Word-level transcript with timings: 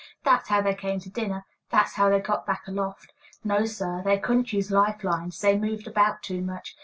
That's 0.23 0.49
how 0.49 0.61
they 0.63 0.73
came 0.73 0.99
to 1.01 1.11
dinner; 1.11 1.45
that's 1.69 1.93
how 1.93 2.09
they 2.09 2.19
got 2.19 2.47
back 2.47 2.63
aloft. 2.67 3.13
No, 3.43 3.65
sir; 3.67 4.01
they 4.03 4.17
couldn't 4.17 4.51
use 4.51 4.71
life 4.71 5.03
lines; 5.03 5.39
they 5.41 5.55
moved 5.55 5.85
about 5.85 6.23
too 6.23 6.41
much. 6.41 6.75